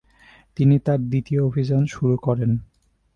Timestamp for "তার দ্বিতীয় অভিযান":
0.79-1.83